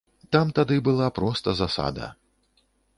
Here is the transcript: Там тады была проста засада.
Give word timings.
Там 0.35 0.53
тады 0.59 0.79
была 0.89 1.11
проста 1.19 1.57
засада. 1.63 2.13